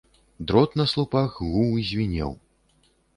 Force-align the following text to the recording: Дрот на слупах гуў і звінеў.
Дрот 0.51 0.71
на 0.79 0.85
слупах 0.91 1.35
гуў 1.51 1.75
і 1.83 1.83
звінеў. 1.91 2.31